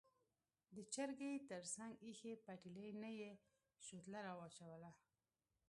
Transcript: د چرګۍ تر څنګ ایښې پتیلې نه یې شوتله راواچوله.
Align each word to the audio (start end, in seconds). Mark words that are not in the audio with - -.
د 0.75 0.77
چرګۍ 0.93 1.33
تر 1.49 1.63
څنګ 1.75 1.91
ایښې 2.05 2.33
پتیلې 2.45 2.87
نه 3.01 3.09
یې 3.19 3.31
شوتله 3.85 4.19
راواچوله. 4.27 4.91